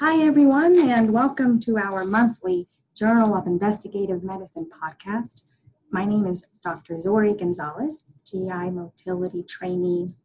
Hi, 0.00 0.20
everyone, 0.26 0.76
and 0.90 1.12
welcome 1.12 1.60
to 1.60 1.78
our 1.78 2.04
monthly 2.04 2.66
Journal 2.96 3.32
of 3.36 3.46
Investigative 3.46 4.24
Medicine 4.24 4.68
podcast. 4.68 5.44
My 5.92 6.04
name 6.04 6.26
is 6.26 6.48
Dr. 6.64 7.00
Zori 7.00 7.32
Gonzalez, 7.32 8.02
GI 8.26 8.70
motility 8.70 9.44
trainee 9.44 10.16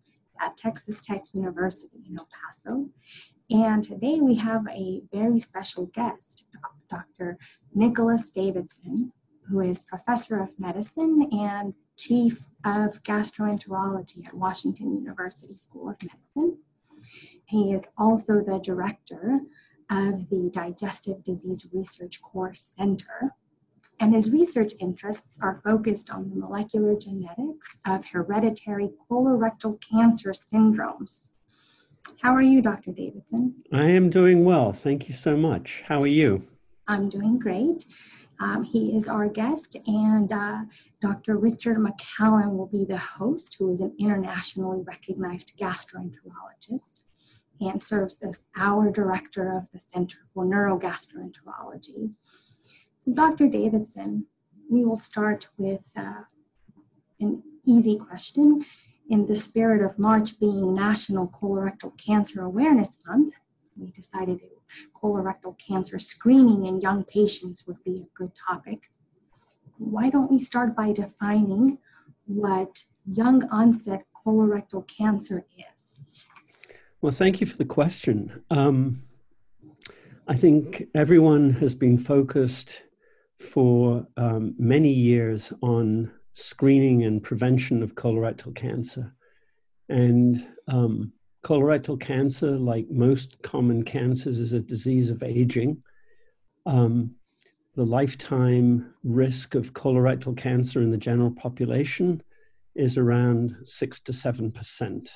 at 0.41 0.57
Texas 0.57 1.03
Tech 1.03 1.21
University 1.33 2.03
in 2.09 2.17
El 2.17 2.27
Paso. 2.33 2.89
And 3.51 3.83
today 3.83 4.19
we 4.19 4.35
have 4.35 4.67
a 4.69 5.03
very 5.13 5.37
special 5.37 5.85
guest, 5.85 6.45
Dr. 6.89 7.37
Nicholas 7.71 8.31
Davidson, 8.31 9.13
who 9.47 9.59
is 9.59 9.83
professor 9.83 10.41
of 10.41 10.59
medicine 10.59 11.29
and 11.31 11.75
chief 11.95 12.43
of 12.65 13.03
gastroenterology 13.03 14.25
at 14.25 14.33
Washington 14.33 14.95
University 14.95 15.53
School 15.53 15.89
of 15.89 15.97
Medicine. 16.01 16.57
He 17.45 17.71
is 17.71 17.83
also 17.97 18.41
the 18.41 18.59
director 18.59 19.41
of 19.89 20.29
the 20.29 20.51
Digestive 20.53 21.23
Disease 21.23 21.67
Research 21.73 22.21
Core 22.21 22.53
Center. 22.53 23.35
And 23.99 24.13
his 24.13 24.31
research 24.31 24.73
interests 24.79 25.39
are 25.41 25.61
focused 25.63 26.09
on 26.09 26.29
the 26.29 26.35
molecular 26.35 26.95
genetics 26.95 27.67
of 27.85 28.05
hereditary 28.05 28.91
colorectal 29.09 29.81
cancer 29.81 30.31
syndromes. 30.31 31.27
How 32.21 32.33
are 32.33 32.41
you, 32.41 32.61
Dr. 32.61 32.91
Davidson? 32.91 33.55
I 33.73 33.89
am 33.89 34.09
doing 34.09 34.45
well. 34.45 34.71
Thank 34.71 35.09
you 35.09 35.15
so 35.15 35.35
much. 35.35 35.83
How 35.85 35.99
are 35.99 36.07
you? 36.07 36.43
I'm 36.87 37.09
doing 37.09 37.39
great. 37.39 37.85
Um, 38.39 38.63
he 38.63 38.95
is 38.95 39.07
our 39.07 39.27
guest, 39.27 39.75
and 39.85 40.31
uh, 40.31 40.59
Dr. 41.01 41.37
Richard 41.37 41.77
McCallum 41.77 42.55
will 42.55 42.67
be 42.67 42.85
the 42.85 42.97
host, 42.97 43.57
who 43.59 43.73
is 43.73 43.81
an 43.81 43.93
internationally 43.99 44.81
recognized 44.85 45.59
gastroenterologist 45.59 47.01
and 47.59 47.81
serves 47.81 48.21
as 48.21 48.43
our 48.57 48.89
director 48.89 49.55
of 49.55 49.69
the 49.71 49.79
Center 49.79 50.19
for 50.33 50.45
Neurogastroenterology. 50.45 52.13
Dr. 53.13 53.47
Davidson, 53.47 54.25
we 54.69 54.85
will 54.85 54.95
start 54.95 55.47
with 55.57 55.81
uh, 55.97 56.23
an 57.19 57.43
easy 57.65 57.97
question. 57.97 58.65
In 59.09 59.25
the 59.25 59.35
spirit 59.35 59.83
of 59.83 59.97
March 59.97 60.39
being 60.39 60.75
National 60.75 61.27
Colorectal 61.27 61.97
Cancer 61.97 62.43
Awareness 62.43 62.99
Month, 63.07 63.33
we 63.75 63.91
decided 63.91 64.39
colorectal 65.01 65.57
cancer 65.57 65.97
screening 65.99 66.65
in 66.65 66.81
young 66.81 67.03
patients 67.03 67.65
would 67.65 67.83
be 67.83 68.01
a 68.01 68.17
good 68.17 68.31
topic. 68.47 68.91
Why 69.77 70.09
don't 70.09 70.29
we 70.29 70.39
start 70.39 70.75
by 70.75 70.91
defining 70.91 71.79
what 72.25 72.83
young 73.05 73.47
onset 73.49 74.05
colorectal 74.25 74.87
cancer 74.87 75.45
is? 75.57 75.78
Well, 77.01 77.13
thank 77.13 77.39
you 77.39 77.47
for 77.47 77.55
the 77.55 77.63
question. 77.63 78.43
Um, 78.49 78.99
I 80.27 80.35
think 80.35 80.83
everyone 80.93 81.49
has 81.51 81.73
been 81.73 81.97
focused 81.97 82.81
for 83.39 84.05
um, 84.17 84.53
many 84.59 84.91
years 84.91 85.53
on 85.61 86.11
screening 86.33 87.03
and 87.05 87.23
prevention 87.23 87.81
of 87.81 87.95
colorectal 87.95 88.53
cancer. 88.53 89.15
And 89.87 90.45
um, 90.67 91.13
colorectal 91.41 91.97
cancer, 91.97 92.57
like 92.57 92.89
most 92.89 93.41
common 93.43 93.83
cancers, 93.83 94.37
is 94.37 94.51
a 94.51 94.59
disease 94.59 95.09
of 95.09 95.23
aging. 95.23 95.81
Um, 96.65 97.15
the 97.75 97.85
lifetime 97.85 98.93
risk 99.05 99.55
of 99.55 99.73
colorectal 99.73 100.35
cancer 100.35 100.81
in 100.81 100.91
the 100.91 100.97
general 100.97 101.31
population 101.31 102.21
is 102.75 102.97
around 102.97 103.55
six 103.63 104.01
to 104.01 104.11
seven 104.11 104.51
percent. 104.51 105.13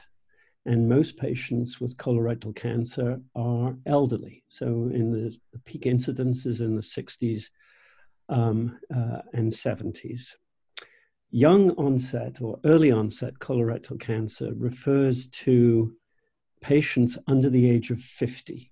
And 0.65 0.87
most 0.87 1.17
patients 1.17 1.81
with 1.81 1.97
colorectal 1.97 2.55
cancer 2.55 3.19
are 3.35 3.75
elderly. 3.85 4.43
So, 4.47 4.89
in 4.93 5.11
the, 5.11 5.37
the 5.51 5.59
peak 5.59 5.85
incidence 5.85 6.45
is 6.45 6.61
in 6.61 6.75
the 6.75 6.81
60s 6.81 7.49
um, 8.29 8.79
uh, 8.95 9.21
and 9.33 9.51
70s. 9.51 10.35
Young 11.31 11.71
onset 11.71 12.41
or 12.41 12.59
early 12.63 12.91
onset 12.91 13.33
colorectal 13.39 13.99
cancer 13.99 14.53
refers 14.55 15.27
to 15.27 15.95
patients 16.61 17.17
under 17.27 17.49
the 17.49 17.69
age 17.69 17.91
of 17.91 17.99
50 17.99 18.71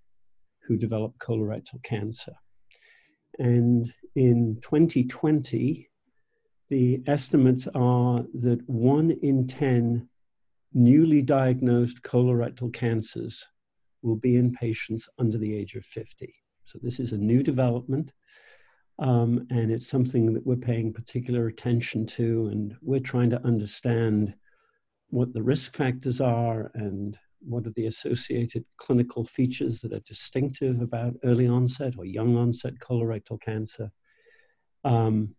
who 0.65 0.77
develop 0.77 1.17
colorectal 1.17 1.81
cancer. 1.83 2.33
And 3.39 3.91
in 4.15 4.59
2020, 4.61 5.89
the 6.69 7.01
estimates 7.07 7.67
are 7.75 8.23
that 8.35 8.61
one 8.69 9.11
in 9.11 9.47
10 9.47 10.07
newly 10.73 11.21
diagnosed 11.21 12.01
colorectal 12.01 12.73
cancers 12.73 13.45
will 14.01 14.15
be 14.15 14.35
in 14.35 14.51
patients 14.51 15.07
under 15.19 15.37
the 15.37 15.55
age 15.55 15.75
of 15.75 15.85
50. 15.85 16.33
So, 16.65 16.79
this 16.81 16.99
is 16.99 17.11
a 17.11 17.17
new 17.17 17.43
development, 17.43 18.13
um, 18.99 19.45
and 19.49 19.71
it's 19.71 19.87
something 19.87 20.33
that 20.33 20.45
we're 20.45 20.55
paying 20.55 20.93
particular 20.93 21.47
attention 21.47 22.05
to, 22.07 22.47
and 22.51 22.75
we're 22.81 22.99
trying 22.99 23.29
to 23.31 23.45
understand 23.45 24.33
what 25.09 25.33
the 25.33 25.43
risk 25.43 25.75
factors 25.75 26.21
are 26.21 26.71
and 26.73 27.17
what 27.41 27.65
are 27.67 27.73
the 27.75 27.87
associated 27.87 28.63
clinical 28.77 29.25
features 29.25 29.81
that 29.81 29.93
are 29.93 29.99
distinctive 30.01 30.81
about 30.81 31.15
early 31.23 31.47
onset 31.47 31.95
or 31.97 32.05
young 32.05 32.37
onset 32.37 32.73
colorectal 32.79 33.39
cancer. 33.41 33.91
Um, 34.83 35.35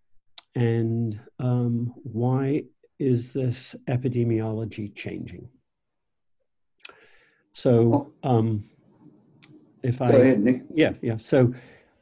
and 0.54 1.18
um, 1.38 1.94
why 2.02 2.64
is 3.02 3.32
this 3.32 3.74
epidemiology 3.88 4.94
changing? 4.94 5.48
So, 7.52 8.12
um, 8.22 8.64
if 9.82 9.98
Go 9.98 10.04
I 10.06 10.10
ahead, 10.10 10.40
Nick. 10.40 10.62
yeah, 10.72 10.92
yeah. 11.02 11.16
So, 11.18 11.52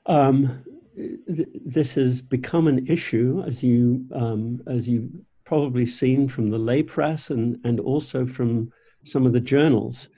um, 0.06 0.62
th- 0.94 1.48
this 1.54 1.94
has 1.94 2.20
become 2.20 2.68
an 2.68 2.86
issue, 2.86 3.42
as 3.46 3.62
you 3.62 4.04
um, 4.14 4.62
as 4.66 4.88
you 4.88 5.10
probably 5.44 5.86
seen 5.86 6.28
from 6.28 6.50
the 6.50 6.58
lay 6.58 6.82
press 6.82 7.30
and 7.30 7.58
and 7.64 7.80
also 7.80 8.26
from 8.26 8.70
some 9.04 9.26
of 9.26 9.32
the 9.32 9.40
journals. 9.40 10.08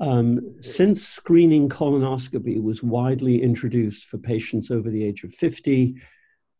Um, 0.00 0.56
since 0.60 1.06
screening 1.06 1.68
colonoscopy 1.68 2.60
was 2.60 2.82
widely 2.82 3.40
introduced 3.40 4.06
for 4.06 4.18
patients 4.18 4.70
over 4.72 4.90
the 4.90 5.04
age 5.04 5.22
of 5.22 5.32
50, 5.32 5.94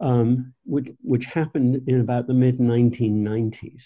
um, 0.00 0.52
which, 0.64 0.88
which 1.00 1.26
happened 1.26 1.82
in 1.88 2.00
about 2.00 2.26
the 2.26 2.34
mid 2.34 2.58
1990s. 2.58 3.84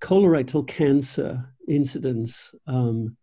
Colorectal 0.00 0.66
cancer 0.66 1.54
incidence 1.68 2.54
um, 2.66 3.16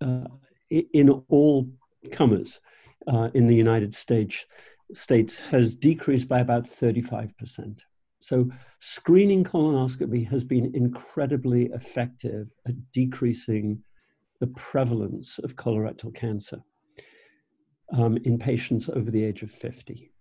uh, 0.00 0.24
in 0.70 1.10
all 1.28 1.68
comers 2.12 2.60
uh, 3.06 3.30
in 3.34 3.46
the 3.46 3.54
United 3.54 3.94
States, 3.94 4.44
States 4.92 5.38
has 5.38 5.74
decreased 5.74 6.28
by 6.28 6.40
about 6.40 6.64
35%. 6.64 7.80
So, 8.20 8.50
screening 8.80 9.44
colonoscopy 9.44 10.28
has 10.28 10.44
been 10.44 10.74
incredibly 10.74 11.66
effective 11.66 12.48
at 12.66 12.74
decreasing 12.92 13.82
the 14.40 14.48
prevalence 14.48 15.38
of 15.38 15.56
colorectal 15.56 16.14
cancer 16.14 16.60
um, 17.92 18.18
in 18.24 18.38
patients 18.38 18.88
over 18.88 19.10
the 19.10 19.24
age 19.24 19.42
of 19.42 19.50
50. 19.50 20.12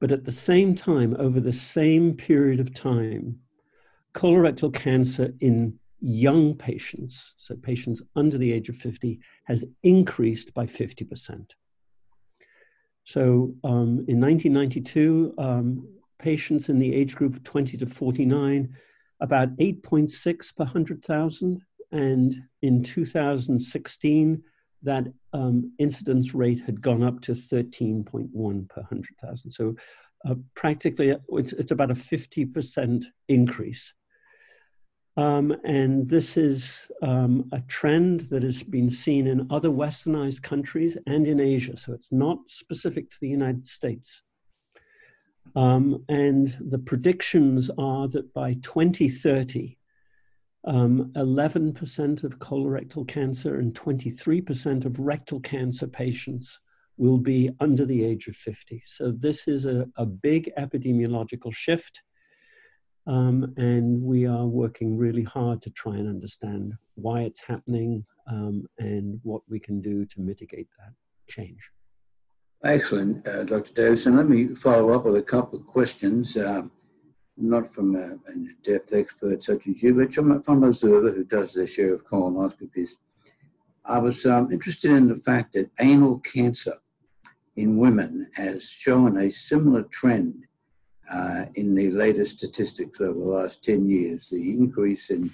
But 0.00 0.12
at 0.12 0.24
the 0.24 0.32
same 0.32 0.74
time, 0.74 1.16
over 1.18 1.40
the 1.40 1.52
same 1.52 2.14
period 2.14 2.60
of 2.60 2.72
time, 2.72 3.40
colorectal 4.14 4.72
cancer 4.72 5.34
in 5.40 5.78
young 6.00 6.54
patients, 6.54 7.34
so 7.36 7.56
patients 7.56 8.02
under 8.14 8.38
the 8.38 8.52
age 8.52 8.68
of 8.68 8.76
50, 8.76 9.18
has 9.44 9.64
increased 9.82 10.54
by 10.54 10.66
50%. 10.66 11.50
So 13.04 13.54
um, 13.64 14.04
in 14.06 14.20
1992, 14.20 15.34
um, 15.38 15.88
patients 16.18 16.68
in 16.68 16.78
the 16.78 16.94
age 16.94 17.16
group 17.16 17.42
20 17.42 17.76
to 17.78 17.86
49, 17.86 18.76
about 19.20 19.56
8.6 19.56 20.56
per 20.56 20.64
100,000. 20.64 21.62
And 21.90 22.42
in 22.62 22.82
2016, 22.82 24.42
that 24.82 25.06
um, 25.32 25.72
incidence 25.78 26.34
rate 26.34 26.60
had 26.60 26.80
gone 26.80 27.02
up 27.02 27.20
to 27.22 27.32
13.1 27.32 28.68
per 28.68 28.80
100,000. 28.80 29.50
So 29.50 29.74
uh, 30.28 30.34
practically, 30.54 31.16
it's, 31.30 31.52
it's, 31.52 31.70
about 31.70 31.90
a 31.90 31.94
50% 31.94 33.04
increase. 33.28 33.94
Um, 35.16 35.56
and 35.64 36.08
this 36.08 36.36
is 36.36 36.86
um, 37.02 37.48
a 37.52 37.60
trend 37.62 38.20
that 38.30 38.42
has 38.42 38.62
been 38.62 38.90
seen 38.90 39.26
in 39.26 39.48
other 39.50 39.68
westernized 39.68 40.42
countries 40.42 40.96
and 41.06 41.26
in 41.26 41.40
Asia. 41.40 41.76
So 41.76 41.92
it's 41.92 42.12
not 42.12 42.38
specific 42.46 43.10
to 43.10 43.16
the 43.20 43.28
United 43.28 43.66
States. 43.66 44.22
Um, 45.56 46.04
and 46.08 46.56
the 46.60 46.78
predictions 46.78 47.70
are 47.78 48.06
that 48.08 48.32
by 48.32 48.54
2030, 48.62 49.77
um, 50.64 51.12
11% 51.16 52.24
of 52.24 52.38
colorectal 52.38 53.06
cancer 53.06 53.58
and 53.58 53.74
23% 53.74 54.84
of 54.84 54.98
rectal 54.98 55.40
cancer 55.40 55.86
patients 55.86 56.58
will 56.96 57.18
be 57.18 57.50
under 57.60 57.86
the 57.86 58.04
age 58.04 58.26
of 58.26 58.36
50. 58.36 58.82
So, 58.86 59.12
this 59.12 59.46
is 59.46 59.66
a, 59.66 59.86
a 59.96 60.04
big 60.04 60.50
epidemiological 60.58 61.54
shift. 61.54 62.02
Um, 63.06 63.54
and 63.56 64.02
we 64.02 64.26
are 64.26 64.44
working 64.44 64.96
really 64.96 65.22
hard 65.22 65.62
to 65.62 65.70
try 65.70 65.94
and 65.94 66.08
understand 66.08 66.74
why 66.94 67.22
it's 67.22 67.40
happening 67.40 68.04
um, 68.30 68.66
and 68.78 69.18
what 69.22 69.42
we 69.48 69.58
can 69.58 69.80
do 69.80 70.04
to 70.04 70.20
mitigate 70.20 70.68
that. 70.78 70.92
change. 71.26 71.70
Excellent, 72.64 73.26
uh, 73.26 73.44
Dr. 73.44 73.72
Davidson. 73.72 74.16
Let 74.16 74.28
me 74.28 74.54
follow 74.54 74.92
up 74.92 75.04
with 75.04 75.16
a 75.16 75.22
couple 75.22 75.60
of 75.60 75.66
questions, 75.66 76.36
uh, 76.36 76.62
not 77.40 77.68
from 77.68 77.94
a, 77.96 78.14
a 78.30 78.52
depth 78.62 78.92
expert 78.92 79.42
such 79.42 79.66
as 79.66 79.82
you, 79.82 79.94
but 79.94 80.12
from, 80.12 80.42
from 80.42 80.62
an 80.62 80.70
observer 80.70 81.12
who 81.12 81.24
does 81.24 81.54
their 81.54 81.66
share 81.66 81.94
of 81.94 82.06
colonoscopies. 82.06 82.90
I 83.84 83.98
was 83.98 84.26
um, 84.26 84.52
interested 84.52 84.90
in 84.90 85.08
the 85.08 85.16
fact 85.16 85.54
that 85.54 85.70
anal 85.80 86.18
cancer 86.18 86.74
in 87.56 87.78
women 87.78 88.30
has 88.34 88.68
shown 88.68 89.16
a 89.16 89.30
similar 89.30 89.82
trend 89.84 90.44
uh, 91.10 91.46
in 91.54 91.74
the 91.74 91.90
latest 91.90 92.38
statistics 92.38 93.00
over 93.00 93.18
the 93.18 93.24
last 93.24 93.64
10 93.64 93.88
years. 93.88 94.28
The 94.28 94.50
increase 94.50 95.10
in 95.10 95.30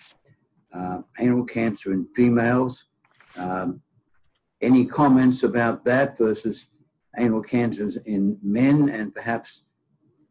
uh, 0.73 0.99
anal 1.19 1.45
cancer 1.45 1.93
in 1.93 2.07
females. 2.15 2.85
Um, 3.37 3.81
any 4.61 4.87
comments 4.87 5.43
about 5.43 5.85
that 5.85 6.17
versus 6.17 6.67
anal 7.19 7.43
cancers 7.43 7.99
in 8.07 8.39
men 8.43 8.89
and 8.89 9.15
perhaps 9.15 9.64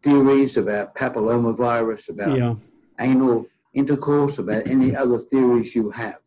theories 0.03 0.57
about 0.57 0.93
papillomavirus, 0.95 2.09
about 2.09 2.37
yeah. 2.37 2.55
anal 2.99 3.47
intercourse, 3.73 4.37
about 4.37 4.67
any 4.67 4.95
other 4.95 5.17
theories 5.17 5.75
you 5.75 5.89
have? 5.91 6.19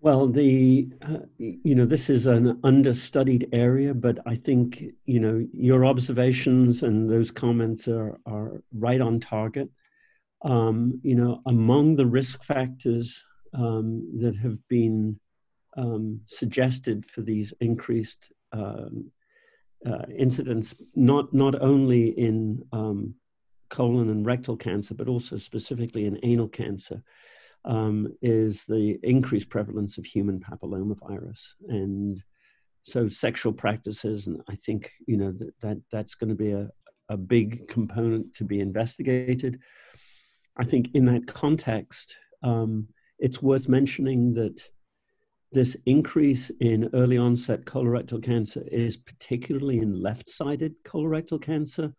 Well, 0.00 0.28
the 0.28 0.90
uh, 1.00 1.20
you 1.38 1.74
know 1.74 1.86
this 1.86 2.10
is 2.10 2.26
an 2.26 2.60
understudied 2.62 3.48
area, 3.52 3.94
but 3.94 4.18
I 4.26 4.34
think 4.34 4.84
you 5.06 5.18
know 5.18 5.46
your 5.52 5.86
observations 5.86 6.82
and 6.82 7.10
those 7.10 7.30
comments 7.30 7.88
are 7.88 8.18
are 8.26 8.62
right 8.74 9.00
on 9.00 9.18
target. 9.18 9.70
Um, 10.42 11.00
you 11.02 11.14
know, 11.14 11.40
among 11.46 11.96
the 11.96 12.04
risk 12.04 12.44
factors 12.44 13.24
um, 13.54 14.06
that 14.20 14.36
have 14.36 14.58
been 14.68 15.18
um, 15.78 16.20
suggested 16.26 17.06
for 17.06 17.22
these 17.22 17.54
increased 17.60 18.30
um, 18.52 19.10
uh, 19.86 20.06
incidence, 20.16 20.74
not 20.94 21.32
not 21.32 21.60
only 21.60 22.08
in 22.18 22.62
um, 22.72 23.14
colon 23.68 24.10
and 24.10 24.26
rectal 24.26 24.56
cancer, 24.56 24.94
but 24.94 25.08
also 25.08 25.36
specifically 25.36 26.06
in 26.06 26.18
anal 26.22 26.48
cancer 26.48 27.02
um, 27.64 28.08
is 28.22 28.64
the 28.64 28.98
increased 29.02 29.48
prevalence 29.48 29.98
of 29.98 30.04
human 30.04 30.38
papillomavirus. 30.40 31.40
And 31.68 32.22
so 32.82 33.08
sexual 33.08 33.52
practices, 33.52 34.26
and 34.26 34.40
I 34.48 34.56
think, 34.56 34.90
you 35.06 35.16
know, 35.16 35.32
that, 35.32 35.52
that 35.60 35.78
that's 35.90 36.14
going 36.14 36.28
to 36.28 36.34
be 36.34 36.52
a, 36.52 36.68
a 37.08 37.16
big 37.16 37.66
component 37.68 38.34
to 38.34 38.44
be 38.44 38.60
investigated. 38.60 39.58
I 40.56 40.64
think 40.64 40.90
in 40.94 41.04
that 41.06 41.26
context, 41.26 42.16
um, 42.42 42.88
it's 43.18 43.42
worth 43.42 43.68
mentioning 43.68 44.34
that 44.34 44.62
this 45.54 45.76
increase 45.86 46.50
in 46.60 46.90
early 46.92 47.16
onset 47.16 47.64
colorectal 47.64 48.22
cancer 48.22 48.62
is 48.70 48.96
particularly 48.96 49.78
in 49.78 50.02
left 50.02 50.28
sided 50.28 50.74
colorectal 50.84 51.40
cancer 51.40 51.94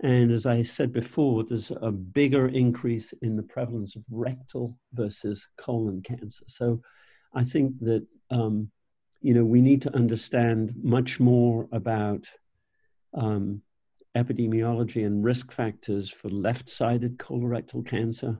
and 0.00 0.30
as 0.30 0.44
I 0.44 0.62
said 0.62 0.92
before, 0.92 1.44
there's 1.44 1.70
a 1.70 1.90
bigger 1.90 2.48
increase 2.48 3.14
in 3.22 3.36
the 3.36 3.42
prevalence 3.42 3.96
of 3.96 4.04
rectal 4.10 4.78
versus 4.92 5.48
colon 5.56 6.02
cancer. 6.02 6.44
So 6.48 6.82
I 7.32 7.44
think 7.44 7.78
that, 7.80 8.06
um, 8.30 8.70
you 9.22 9.32
know, 9.32 9.44
we 9.44 9.62
need 9.62 9.82
to 9.82 9.94
understand 9.94 10.74
much 10.82 11.18
more 11.18 11.66
about 11.72 12.28
um, 13.14 13.62
epidemiology 14.14 15.06
and 15.06 15.24
risk 15.24 15.50
factors 15.50 16.10
for 16.10 16.28
left 16.28 16.68
sided 16.68 17.16
colorectal 17.16 17.86
cancer. 17.86 18.38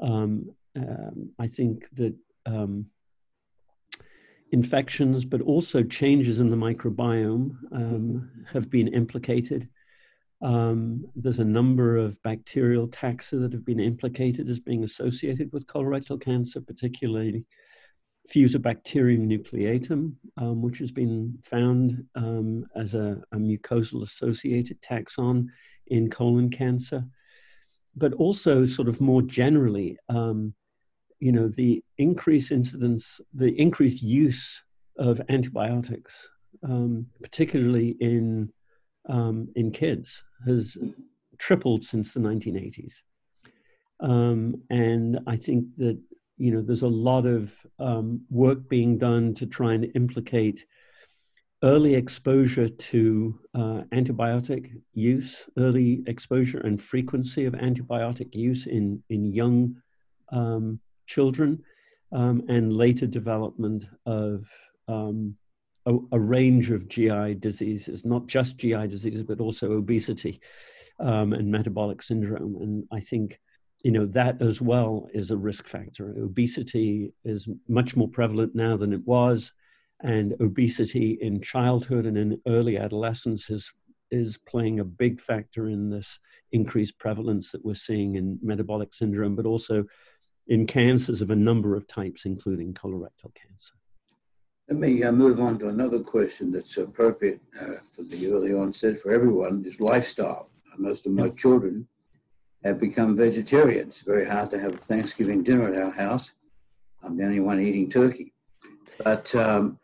Um, 0.00 0.50
um, 0.74 1.32
I 1.38 1.48
think 1.48 1.86
that 1.96 2.14
um, 2.46 2.86
infections, 4.50 5.24
but 5.24 5.40
also 5.42 5.82
changes 5.82 6.40
in 6.40 6.48
the 6.48 6.56
microbiome, 6.56 7.56
um, 7.72 8.30
have 8.52 8.70
been 8.70 8.88
implicated. 8.88 9.68
Um, 10.40 11.04
there's 11.16 11.40
a 11.40 11.44
number 11.44 11.96
of 11.96 12.22
bacterial 12.22 12.88
taxa 12.88 13.40
that 13.40 13.52
have 13.52 13.64
been 13.64 13.80
implicated 13.80 14.48
as 14.48 14.60
being 14.60 14.84
associated 14.84 15.52
with 15.52 15.66
colorectal 15.66 16.20
cancer, 16.20 16.60
particularly 16.60 17.44
Fusobacterium 18.32 19.26
nucleatum, 19.26 20.12
um, 20.36 20.60
which 20.60 20.78
has 20.78 20.90
been 20.90 21.38
found 21.42 22.04
um, 22.14 22.66
as 22.76 22.94
a, 22.94 23.22
a, 23.32 23.36
mucosal 23.36 24.02
associated 24.02 24.80
taxon 24.82 25.46
in 25.86 26.10
colon 26.10 26.50
cancer. 26.50 27.04
But 27.96 28.12
also, 28.14 28.66
sort 28.66 28.88
of 28.88 29.00
more 29.00 29.22
generally, 29.22 29.96
um, 30.10 30.52
you 31.20 31.32
know, 31.32 31.48
the 31.48 31.82
increased 31.98 32.52
incidence, 32.52 33.20
the 33.34 33.52
increased 33.60 34.02
use 34.02 34.62
of 34.98 35.20
antibiotics, 35.28 36.28
um, 36.62 37.06
particularly 37.22 37.96
in 38.00 38.52
um, 39.08 39.48
in 39.56 39.70
kids 39.70 40.22
has 40.46 40.76
tripled 41.38 41.82
since 41.82 42.12
the 42.12 42.20
1980s. 42.20 43.00
Um, 44.00 44.62
and 44.70 45.18
I 45.26 45.36
think 45.36 45.74
that 45.76 45.98
you 46.36 46.52
know 46.52 46.62
there's 46.62 46.82
a 46.82 46.88
lot 46.88 47.26
of 47.26 47.54
um, 47.78 48.20
work 48.30 48.68
being 48.68 48.98
done 48.98 49.34
to 49.34 49.46
try 49.46 49.74
and 49.74 49.90
implicate 49.94 50.64
early 51.64 51.94
exposure 51.94 52.68
to 52.68 53.40
uh, 53.54 53.82
antibiotic 53.92 54.70
use, 54.94 55.48
early 55.56 56.04
exposure 56.06 56.58
and 56.58 56.80
frequency 56.80 57.46
of 57.46 57.54
antibiotic 57.54 58.34
use 58.34 58.66
in 58.66 59.02
in 59.08 59.32
young 59.32 59.74
um, 60.30 60.78
children, 61.08 61.60
um, 62.12 62.42
and 62.48 62.72
later 62.72 63.06
development 63.06 63.84
of 64.06 64.48
um, 64.86 65.36
a, 65.86 65.94
a, 66.12 66.20
range 66.20 66.70
of 66.70 66.88
GI 66.88 67.34
diseases, 67.34 68.04
not 68.04 68.26
just 68.26 68.56
GI 68.56 68.86
diseases, 68.86 69.22
but 69.22 69.40
also 69.40 69.72
obesity 69.72 70.40
um, 71.00 71.32
and 71.32 71.50
metabolic 71.50 72.02
syndrome. 72.02 72.56
And 72.60 72.84
I 72.92 73.00
think, 73.00 73.40
you 73.82 73.90
know, 73.90 74.06
that 74.06 74.40
as 74.40 74.60
well 74.60 75.08
is 75.12 75.30
a 75.30 75.36
risk 75.36 75.66
factor. 75.66 76.14
Obesity 76.18 77.12
is 77.24 77.48
much 77.68 77.96
more 77.96 78.08
prevalent 78.08 78.54
now 78.54 78.76
than 78.76 78.92
it 78.92 79.06
was. 79.06 79.52
And 80.00 80.34
obesity 80.40 81.18
in 81.20 81.40
childhood 81.40 82.06
and 82.06 82.16
in 82.16 82.40
early 82.46 82.78
adolescence 82.78 83.50
is, 83.50 83.70
is 84.10 84.38
playing 84.48 84.80
a 84.80 84.84
big 84.84 85.20
factor 85.20 85.68
in 85.68 85.90
this 85.90 86.18
increased 86.52 86.98
prevalence 86.98 87.50
that 87.52 87.64
we're 87.64 87.74
seeing 87.74 88.14
in 88.16 88.38
metabolic 88.42 88.94
syndrome, 88.94 89.36
but 89.36 89.46
also 89.46 89.84
in 90.48 90.66
cancers 90.66 91.20
of 91.20 91.30
a 91.30 91.36
number 91.36 91.76
of 91.76 91.86
types, 91.86 92.24
including 92.24 92.74
colorectal 92.74 93.32
cancer. 93.34 93.74
Let 94.68 94.78
me 94.78 95.02
uh, 95.02 95.12
move 95.12 95.40
on 95.40 95.58
to 95.60 95.68
another 95.68 96.00
question 96.00 96.50
that's 96.52 96.76
appropriate 96.76 97.40
uh, 97.60 97.76
for 97.90 98.02
the 98.02 98.30
early 98.30 98.52
onset 98.52 98.98
for 98.98 99.12
everyone 99.12 99.64
is 99.66 99.80
lifestyle. 99.80 100.50
Most 100.76 101.06
of 101.06 101.12
my 101.12 101.30
children 101.30 101.88
have 102.64 102.78
become 102.78 103.16
vegetarians. 103.16 104.00
very 104.00 104.28
hard 104.28 104.50
to 104.50 104.60
have 104.60 104.74
a 104.74 104.78
Thanksgiving 104.78 105.42
dinner 105.42 105.72
at 105.72 105.82
our 105.82 105.90
house. 105.90 106.32
I'm 107.02 107.16
the 107.16 107.24
only 107.24 107.40
one 107.40 107.60
eating 107.60 107.88
turkey. 107.88 108.32
But 109.02 109.34
um, 109.34 109.78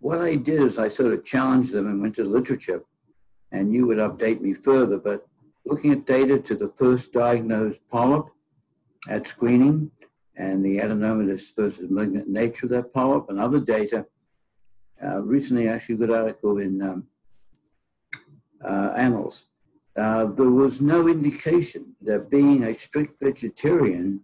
what 0.00 0.20
I 0.20 0.36
did 0.36 0.62
is 0.62 0.78
I 0.78 0.88
sort 0.88 1.12
of 1.12 1.24
challenged 1.24 1.72
them 1.72 1.86
and 1.86 2.00
went 2.00 2.14
to 2.16 2.24
the 2.24 2.30
literature, 2.30 2.82
and 3.52 3.74
you 3.74 3.86
would 3.86 3.98
update 3.98 4.40
me 4.40 4.54
further. 4.54 4.98
But 4.98 5.26
looking 5.66 5.92
at 5.92 6.06
data 6.06 6.38
to 6.38 6.54
the 6.54 6.68
first 6.68 7.12
diagnosed 7.12 7.80
polyp 7.90 8.26
at 9.08 9.26
screening, 9.26 9.90
and 10.38 10.64
the 10.64 10.78
adenomatous 10.78 11.54
versus 11.56 11.90
malignant 11.90 12.28
nature 12.28 12.66
of 12.66 12.70
that 12.70 12.92
polyp 12.92 13.28
and 13.28 13.38
other 13.38 13.60
data. 13.60 14.06
Uh, 15.02 15.22
recently, 15.22 15.68
actually, 15.68 15.94
a 15.96 15.98
good 15.98 16.10
article 16.10 16.58
in 16.58 16.82
um, 16.82 17.06
uh, 18.64 18.92
Annals. 18.96 19.46
Uh, 19.96 20.26
there 20.26 20.50
was 20.50 20.80
no 20.80 21.08
indication 21.08 21.94
that 22.02 22.30
being 22.30 22.64
a 22.64 22.78
strict 22.78 23.20
vegetarian 23.20 24.20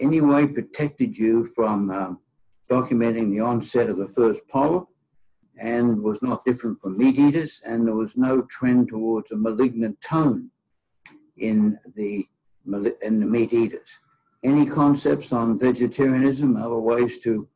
anyway 0.00 0.46
protected 0.46 1.16
you 1.16 1.46
from 1.54 1.90
um, 1.90 2.18
documenting 2.70 3.30
the 3.30 3.40
onset 3.40 3.88
of 3.88 3.96
the 3.96 4.08
first 4.08 4.40
polyp 4.48 4.84
and 5.60 6.02
was 6.02 6.20
not 6.20 6.44
different 6.44 6.80
from 6.80 6.98
meat 6.98 7.16
eaters, 7.16 7.60
and 7.64 7.86
there 7.86 7.94
was 7.94 8.16
no 8.16 8.42
trend 8.42 8.88
towards 8.88 9.30
a 9.30 9.36
malignant 9.36 10.00
tone 10.00 10.50
in 11.36 11.78
the, 11.94 12.26
in 13.02 13.20
the 13.20 13.26
meat 13.26 13.52
eaters 13.52 13.98
any 14.44 14.66
concepts 14.66 15.32
on 15.32 15.58
vegetarianism, 15.58 16.56
other 16.56 16.78
ways 16.78 17.18
to 17.20 17.48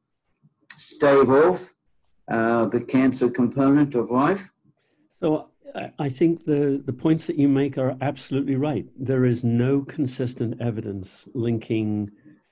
stave 0.77 1.31
off 1.31 1.75
uh, 2.31 2.67
the 2.67 2.81
cancer 2.81 3.31
component 3.31 3.95
of 3.95 4.11
life? 4.11 4.51
So 5.21 5.49
I 5.99 6.09
think 6.09 6.45
the, 6.45 6.83
the 6.85 6.93
points 6.93 7.27
that 7.27 7.37
you 7.37 7.49
make 7.49 7.79
are 7.79 7.97
absolutely 8.01 8.57
right. 8.57 8.87
There 8.99 9.25
is 9.25 9.45
no 9.45 9.83
consistent 9.83 10.61
evidence 10.61 11.29
linking 11.35 12.11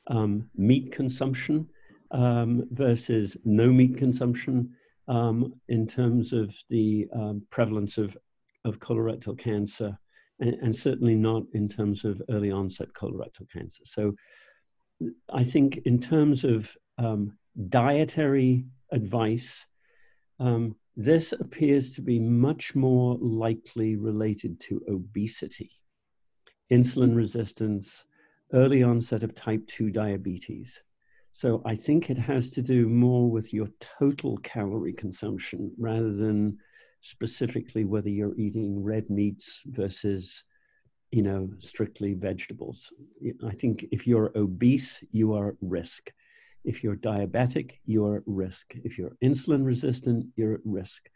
um, 0.08 0.48
meat 0.56 0.92
consumption 0.92 1.68
um, 2.10 2.66
versus 2.70 3.36
no 3.44 3.72
meat 3.72 3.96
consumption 3.96 4.74
um, 5.08 5.54
in 5.68 5.86
terms 5.86 6.32
of 6.32 6.54
the 6.68 7.08
um, 7.14 7.42
prevalence 7.50 7.98
of, 7.98 8.16
of 8.64 8.78
colorectal 8.78 9.38
cancer 9.38 9.98
and, 10.40 10.54
and, 10.54 10.76
certainly 10.76 11.14
not 11.14 11.44
in 11.52 11.68
terms 11.68 12.04
of 12.04 12.20
early 12.30 12.50
onset 12.50 12.92
colorectal 12.92 13.50
cancer. 13.50 13.82
So 13.84 14.14
I 15.32 15.44
think 15.44 15.78
in 15.84 15.98
terms 15.98 16.44
of 16.44 16.74
um, 16.98 17.36
dietary 17.68 18.66
advice, 18.92 19.66
um, 20.38 20.76
this 20.96 21.32
appears 21.32 21.94
to 21.94 22.02
be 22.02 22.18
much 22.18 22.74
more 22.74 23.16
likely 23.20 23.96
related 23.96 24.58
to 24.60 24.82
obesity, 24.88 25.70
insulin 26.72 27.14
resistance, 27.14 28.04
early 28.52 28.82
onset 28.82 29.22
of 29.22 29.34
type 29.34 29.66
2 29.66 29.90
diabetes. 29.90 30.82
So 31.32 31.60
I 31.66 31.74
think 31.74 32.08
it 32.08 32.18
has 32.18 32.48
to 32.50 32.62
do 32.62 32.88
more 32.88 33.30
with 33.30 33.52
your 33.52 33.68
total 33.78 34.38
calorie 34.38 34.94
consumption 34.94 35.70
rather 35.78 36.14
than 36.14 36.58
specifically 37.00 37.84
whether 37.84 38.08
you're 38.08 38.38
eating 38.38 38.82
red 38.82 39.08
meats 39.10 39.62
versus 39.66 40.44
you 41.10 41.22
know 41.22 41.50
strictly 41.58 42.14
vegetables. 42.14 42.92
I 43.46 43.52
think 43.54 43.86
if 43.92 44.06
you're 44.06 44.32
obese 44.36 45.02
you 45.12 45.34
are 45.34 45.48
at 45.48 45.54
risk. 45.60 46.12
If 46.64 46.82
you're 46.82 46.96
diabetic 46.96 47.78
you're 47.84 48.16
at 48.16 48.22
risk. 48.26 48.74
If 48.84 48.98
you're 48.98 49.16
insulin 49.22 49.64
resistant 49.64 50.26
you're 50.36 50.54
at 50.54 50.60
risk. 50.64 51.08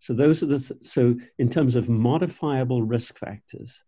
So 0.00 0.12
those 0.12 0.42
are 0.42 0.46
the 0.46 0.60
th- 0.60 0.82
so 0.82 1.16
in 1.38 1.48
terms 1.48 1.74
of 1.76 1.88
modifiable 1.88 2.82
risk 2.82 3.18
factors 3.18 3.82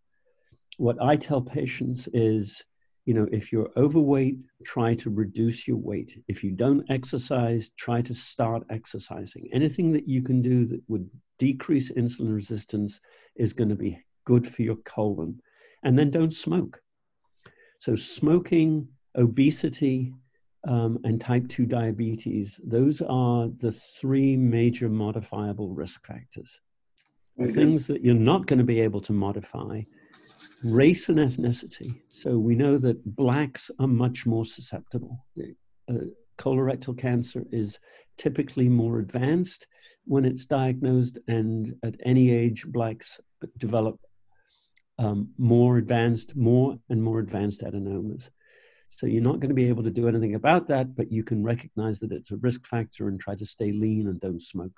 what 0.80 0.96
i 1.02 1.14
tell 1.14 1.42
patients 1.42 2.08
is 2.14 2.64
you 3.10 3.14
know 3.14 3.26
if 3.32 3.50
you're 3.50 3.72
overweight 3.76 4.38
try 4.64 4.94
to 4.94 5.10
reduce 5.10 5.66
your 5.66 5.78
weight. 5.78 6.22
If 6.28 6.44
you 6.44 6.52
don't 6.52 6.88
exercise 6.88 7.70
try 7.76 8.02
to 8.02 8.14
start 8.14 8.62
exercising. 8.70 9.48
Anything 9.52 9.90
that 9.94 10.06
you 10.06 10.22
can 10.22 10.40
do 10.40 10.64
that 10.66 10.80
would 10.86 11.10
decrease 11.36 11.90
insulin 11.90 12.32
resistance 12.32 13.00
is 13.34 13.52
going 13.52 13.70
to 13.70 13.74
be 13.74 14.00
good 14.26 14.46
for 14.48 14.62
your 14.62 14.76
colon. 14.94 15.40
And 15.82 15.98
then 15.98 16.12
don't 16.12 16.32
smoke. 16.32 16.80
So 17.80 17.96
smoking 17.96 18.86
obesity 19.16 20.14
um, 20.68 21.00
and 21.02 21.20
type 21.20 21.48
2 21.48 21.66
diabetes 21.66 22.60
those 22.62 23.00
are 23.00 23.48
the 23.58 23.72
three 23.72 24.36
major 24.36 24.88
modifiable 24.88 25.70
risk 25.70 26.06
factors. 26.06 26.60
The 27.38 27.48
things 27.48 27.88
that 27.88 28.04
you're 28.04 28.14
not 28.32 28.46
going 28.46 28.60
to 28.60 28.72
be 28.74 28.80
able 28.80 29.00
to 29.00 29.12
modify 29.12 29.82
race 30.64 31.08
and 31.08 31.18
ethnicity. 31.18 32.00
So 32.08 32.38
we 32.38 32.54
know 32.54 32.78
that 32.78 33.16
blacks 33.16 33.70
are 33.78 33.86
much 33.86 34.26
more 34.26 34.44
susceptible. 34.44 35.24
Uh, 35.88 35.94
colorectal 36.38 36.96
cancer 36.96 37.44
is 37.52 37.78
typically 38.16 38.68
more 38.68 38.98
advanced 38.98 39.66
when 40.04 40.24
it's 40.24 40.46
diagnosed, 40.46 41.18
and 41.28 41.74
at 41.82 41.94
any 42.04 42.30
age, 42.30 42.64
blacks 42.66 43.20
develop 43.58 43.98
um, 44.98 45.30
more 45.38 45.78
advanced, 45.78 46.36
more 46.36 46.78
and 46.88 47.02
more 47.02 47.20
advanced 47.20 47.62
adenomas. 47.62 48.30
So 48.88 49.06
you're 49.06 49.22
not 49.22 49.38
going 49.40 49.50
to 49.50 49.54
be 49.54 49.68
able 49.68 49.84
to 49.84 49.90
do 49.90 50.08
anything 50.08 50.34
about 50.34 50.68
that, 50.68 50.96
but 50.96 51.12
you 51.12 51.22
can 51.22 51.44
recognize 51.44 52.00
that 52.00 52.12
it's 52.12 52.32
a 52.32 52.36
risk 52.38 52.66
factor 52.66 53.08
and 53.08 53.20
try 53.20 53.34
to 53.36 53.46
stay 53.46 53.72
lean 53.72 54.08
and 54.08 54.20
don't 54.20 54.42
smoke. 54.42 54.72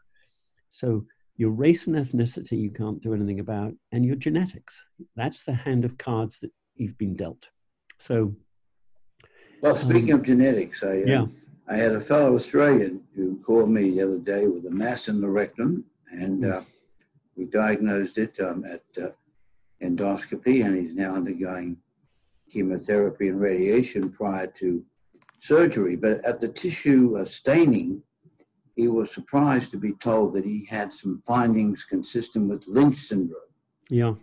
So 0.71 1.07
your 1.37 1.51
race 1.51 1.87
and 1.87 1.97
ethnicity, 1.97 2.59
you 2.59 2.71
can't 2.71 3.03
do 3.03 3.15
anything 3.15 3.41
about, 3.41 3.73
and 3.91 4.05
your 4.05 4.17
genetics. 4.17 4.83
That's 5.17 5.43
the 5.43 5.55
hand 5.55 5.85
of 5.85 5.99
cards 5.99 6.39
that 6.41 6.51
you've 6.77 6.99
been 6.99 7.17
dealt. 7.17 7.49
So, 7.99 8.35
well, 9.61 9.77
speaking 9.77 10.13
um, 10.13 10.21
of 10.21 10.27
genetics, 10.27 10.83
I, 10.83 10.87
uh, 10.87 11.05
yeah. 11.07 11.27
I 11.69 11.77
had 11.77 11.93
a 11.93 12.01
fellow 12.01 12.35
Australian 12.35 13.03
who 13.15 13.39
called 13.39 13.71
me 13.71 13.91
the 13.91 14.03
other 14.03 14.19
day 14.19 14.47
with 14.47 14.67
a 14.67 14.71
mass 14.71 15.09
in 15.09 15.21
the 15.21 15.29
rectum, 15.29 15.85
and 16.11 16.45
uh, 16.45 16.63
we 17.37 17.47
diagnosed 17.47 18.19
it 18.19 18.39
um, 18.41 18.65
at 18.65 18.83
uh, 19.03 19.09
endoscopy, 19.83 20.65
and 20.65 20.77
he's 20.77 20.95
now 20.95 21.15
undergoing 21.15 21.77
chemotherapy 22.51 23.29
and 23.29 23.41
radiation 23.41 24.11
prior 24.11 24.47
to 24.47 24.85
surgery. 25.41 25.97
But 25.97 26.25
at 26.25 26.41
the 26.41 26.49
tissue 26.49 27.17
uh, 27.17 27.25
staining, 27.25 28.03
he 28.75 28.89
was 28.89 29.13
surprised 29.13 29.71
to 29.71 29.77
be 29.77 29.93
told 29.95 30.35
that 30.35 30.45
he 30.45 30.67
had 30.69 30.93
some 30.93 31.23
findings 31.27 31.85
consistent 31.85 32.49
with 32.49 32.67
Lynch 32.67 32.97
syndrome. 32.97 33.41
Yeah. 33.91 34.15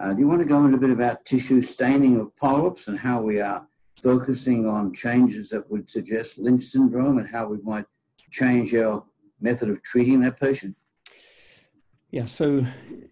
Uh, 0.00 0.12
do 0.12 0.20
you 0.20 0.28
want 0.28 0.40
to 0.40 0.46
go 0.46 0.64
into 0.64 0.76
a 0.76 0.80
bit 0.80 0.90
about 0.90 1.24
tissue 1.24 1.62
staining 1.62 2.18
of 2.20 2.34
polyps 2.36 2.88
and 2.88 2.98
how 2.98 3.20
we 3.20 3.40
are 3.40 3.66
focusing 4.02 4.68
on 4.68 4.92
changes 4.92 5.50
that 5.50 5.70
would 5.70 5.88
suggest 5.88 6.38
Lynch 6.38 6.64
syndrome 6.64 7.18
and 7.18 7.28
how 7.28 7.46
we 7.46 7.58
might 7.62 7.84
change 8.30 8.74
our 8.74 9.04
method 9.40 9.68
of 9.68 9.82
treating 9.82 10.20
that 10.22 10.40
patient? 10.40 10.74
Yeah, 12.10 12.26
so 12.26 12.64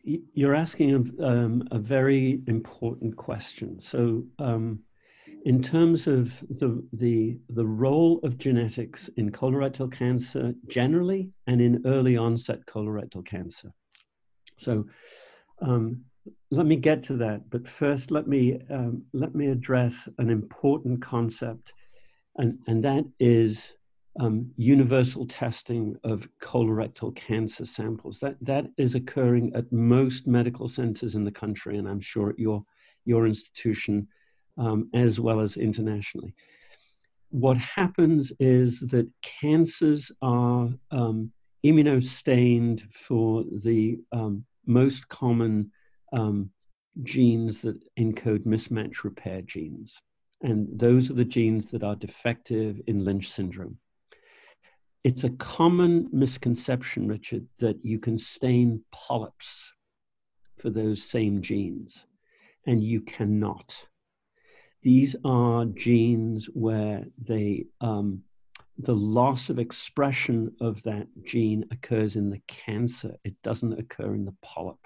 you're 0.03 0.55
asking 0.55 1.15
a, 1.19 1.25
um, 1.25 1.69
a 1.71 1.79
very 1.79 2.43
important 2.47 3.17
question. 3.17 3.81
So, 3.81 4.25
um, 4.39 4.81
in 5.45 5.63
terms 5.63 6.07
of 6.07 6.39
the, 6.51 6.83
the, 6.93 7.39
the 7.49 7.67
role 7.67 8.21
of 8.23 8.37
genetics 8.37 9.09
in 9.17 9.31
colorectal 9.31 9.91
cancer 9.91 10.53
generally 10.69 11.31
and 11.47 11.61
in 11.61 11.83
early 11.87 12.17
onset 12.17 12.65
colorectal 12.67 13.25
cancer. 13.25 13.73
So 14.59 14.87
um, 15.63 16.03
let 16.51 16.67
me 16.67 16.77
get 16.77 17.03
to 17.05 17.17
that, 17.17 17.49
but 17.49 17.67
first 17.67 18.11
let 18.11 18.27
me, 18.27 18.61
um, 18.71 19.03
let 19.13 19.35
me 19.35 19.47
address 19.47 20.09
an 20.19 20.29
important 20.29 21.01
concept, 21.01 21.73
and, 22.37 22.59
and 22.67 22.85
that 22.85 23.05
is 23.19 23.73
um, 24.19 24.51
universal 24.57 25.27
testing 25.27 25.97
of 26.05 26.29
colorectal 26.43 27.15
cancer 27.17 27.65
samples. 27.65 28.19
That, 28.19 28.37
that 28.43 28.67
is 28.77 28.95
occurring 28.95 29.53
at 29.55 29.73
most 29.73 30.27
medical 30.27 30.69
centers 30.69 31.15
in 31.15 31.25
the 31.25 31.31
country, 31.31 31.79
and 31.79 31.89
I'm 31.89 32.01
sure 32.01 32.31
at 32.31 32.39
your, 32.39 32.63
your 33.07 33.27
institution 33.27 34.07
um, 34.61 34.89
as 34.95 35.19
well 35.19 35.41
as 35.41 35.57
internationally. 35.57 36.35
What 37.31 37.57
happens 37.57 38.33
is 38.39 38.81
that 38.81 39.09
cancers 39.23 40.13
are 40.21 40.69
um, 40.91 41.33
immunostained 41.65 42.83
for 42.93 43.45
the 43.63 43.99
um, 44.13 44.45
most 44.67 45.09
common 45.09 45.73
um, 46.13 46.51
genes 47.03 47.63
that 47.63 47.83
encode 47.99 48.45
mismatch 48.45 49.03
repair 49.05 49.43
genes. 49.43 49.99
And 50.43 50.69
those 50.79 51.11
are 51.11 51.15
the 51.15 51.25
genes 51.25 51.67
that 51.71 51.83
are 51.83 51.97
defective 51.97 52.81
in 52.87 53.05
Lynch 53.05 53.29
syndrome. 53.29 53.79
It's 55.05 55.25
a 55.25 55.31
common 55.31 56.09
misconception, 56.13 57.09
Richard, 57.09 57.47
that 57.59 57.83
you 57.83 57.99
can 57.99 58.19
stain 58.19 58.85
polyps 58.93 59.73
for 60.59 60.69
those 60.69 61.03
same 61.03 61.41
genes, 61.41 62.05
and 62.67 62.85
you 62.85 63.01
cannot. 63.01 63.87
These 64.83 65.15
are 65.25 65.67
genes 65.67 66.47
where 66.47 67.05
they, 67.19 67.67
um, 67.81 68.23
the 68.79 68.95
loss 68.95 69.51
of 69.51 69.59
expression 69.59 70.55
of 70.61 70.83
that 70.85 71.07
gene 71.23 71.67
occurs 71.71 72.17
in 72.17 72.31
the 72.31 72.41
cancer. 72.47 73.17
It 73.25 73.37
doesn't 73.43 73.79
occur 73.79 74.15
in 74.15 74.25
the 74.25 74.35
polyp. 74.43 74.79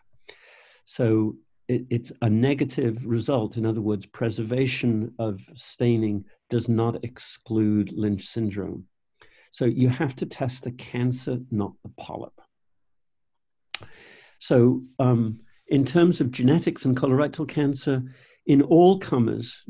So 0.84 1.36
it, 1.68 1.86
it's 1.90 2.12
a 2.22 2.28
negative 2.28 3.06
result. 3.06 3.56
In 3.56 3.64
other 3.64 3.80
words, 3.80 4.04
preservation 4.06 5.14
of 5.18 5.40
staining 5.54 6.24
does 6.50 6.68
not 6.68 7.04
exclude 7.04 7.92
Lynch 7.92 8.26
syndrome. 8.26 8.86
So 9.52 9.64
you 9.64 9.88
have 9.88 10.16
to 10.16 10.26
test 10.26 10.64
the 10.64 10.72
cancer, 10.72 11.38
not 11.52 11.72
the 11.84 11.92
polyp. 11.96 12.32
So 14.40 14.82
um, 14.98 15.40
in 15.68 15.84
terms 15.84 16.20
of 16.20 16.32
genetics 16.32 16.84
and 16.84 16.96
colorectal 16.96 17.48
cancer, 17.48 18.02
in 18.46 18.62
all 18.62 18.98
comers, 18.98 19.62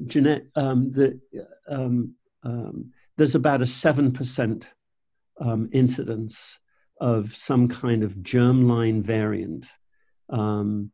um, 0.56 0.90
the, 0.92 1.20
um, 1.68 2.14
um, 2.42 2.92
there's 3.16 3.34
about 3.34 3.62
a 3.62 3.66
7% 3.66 4.66
um, 5.40 5.68
incidence 5.72 6.58
of 7.00 7.34
some 7.34 7.68
kind 7.68 8.02
of 8.02 8.14
germline 8.16 9.02
variant 9.02 9.66
um, 10.30 10.90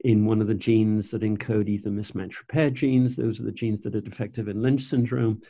in 0.00 0.24
one 0.24 0.40
of 0.40 0.46
the 0.46 0.54
genes 0.54 1.10
that 1.10 1.22
encode 1.22 1.68
either 1.68 1.90
mismatch 1.90 2.38
repair 2.38 2.70
genes, 2.70 3.16
those 3.16 3.40
are 3.40 3.44
the 3.44 3.52
genes 3.52 3.80
that 3.80 3.94
are 3.94 4.00
defective 4.00 4.48
in 4.48 4.62
Lynch 4.62 4.82
syndrome, 4.82 5.40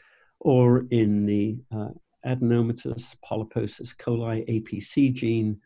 or 0.41 0.87
in 0.91 1.27
the 1.27 1.59
uh, 1.75 1.89
adenomatous 2.27 3.17
polyposis 3.25 3.95
coli 3.97 4.47
APC 4.49 5.13
gene, 5.13 5.61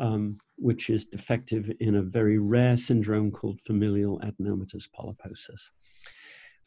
um, 0.00 0.38
which 0.56 0.90
is 0.90 1.06
defective 1.06 1.70
in 1.78 1.96
a 1.96 2.02
very 2.02 2.38
rare 2.38 2.76
syndrome 2.76 3.30
called 3.30 3.60
familial 3.60 4.18
adenomatous 4.20 4.88
polyposis. 4.98 5.60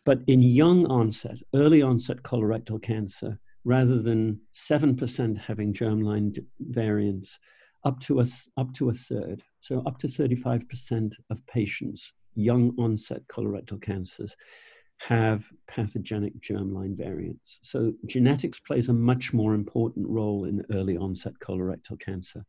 But 0.06 0.20
in 0.28 0.42
young 0.42 0.86
onset, 0.86 1.40
early 1.56 1.82
onset 1.82 2.24
colorectal 2.24 2.82
cancer, 2.82 3.40
rather 3.66 4.02
than 4.02 4.40
7% 4.56 5.38
having 5.38 5.74
germline 5.74 6.38
variants, 6.60 7.40
up 7.86 8.00
to 8.02 8.22
a, 8.22 8.26
up 8.58 8.72
to 8.74 8.90
a 8.90 8.94
third, 8.94 9.42
so 9.62 9.82
up 9.86 9.98
to 10.00 10.08
35% 10.08 11.14
of 11.30 11.46
patients, 11.48 12.14
young 12.36 12.74
onset 12.78 13.28
colorectal 13.28 13.82
cancers, 13.82 14.36
have 14.98 15.52
pathogenic 15.68 16.40
germline 16.40 16.96
variants. 16.96 17.60
So 17.62 17.94
genetics 18.06 18.60
plays 18.60 18.90
a 18.90 18.94
much 18.94 19.34
more 19.34 19.54
important 19.54 20.08
role 20.08 20.46
in 20.46 20.64
early 20.72 20.98
onset 20.98 21.34
colorectal 21.42 22.00
cancer. 22.00 22.46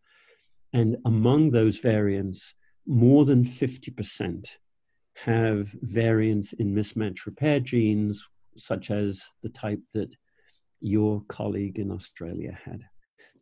And 0.74 0.96
among 1.06 1.50
those 1.50 1.78
variants, 1.78 2.52
more 2.86 3.24
than 3.24 3.44
50% 3.44 4.46
have 5.14 5.68
variants 5.82 6.52
in 6.54 6.74
mismatch 6.74 7.24
repair 7.24 7.60
genes, 7.60 8.26
such 8.56 8.90
as 8.90 9.24
the 9.42 9.48
type 9.48 9.80
that 9.94 10.10
your 10.80 11.22
colleague 11.28 11.78
in 11.78 11.90
Australia 11.90 12.58
had. 12.62 12.82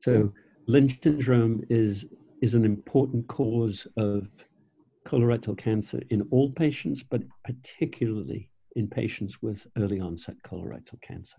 So 0.00 0.32
Lynch 0.66 0.98
syndrome 1.02 1.64
is 1.70 2.04
is 2.40 2.54
an 2.54 2.64
important 2.64 3.26
cause 3.28 3.86
of 3.96 4.28
colorectal 5.06 5.56
cancer 5.56 6.00
in 6.10 6.22
all 6.32 6.50
patients, 6.50 7.02
but 7.02 7.22
particularly 7.44 8.50
in 8.74 8.88
patients 8.88 9.40
with 9.40 9.66
early 9.78 10.00
onset 10.00 10.36
colorectal 10.44 11.00
cancer. 11.02 11.36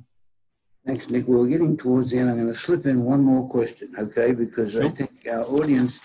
Thanks, 0.86 1.10
Nick. 1.10 1.28
We're 1.28 1.48
getting 1.48 1.78
towards 1.78 2.12
the 2.12 2.20
end. 2.20 2.30
I'm 2.30 2.36
going 2.36 2.54
to 2.54 2.60
slip 2.60 2.86
in 2.86 3.06
one 3.06 3.22
more 3.22 3.48
question, 3.48 3.96
okay? 3.98 4.34
Because. 4.34 4.76
I 4.76 4.90
think 4.90 5.12
our 5.32 5.46
audience, 5.46 5.98